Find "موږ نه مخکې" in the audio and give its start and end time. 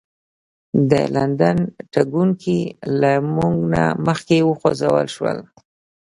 3.35-4.37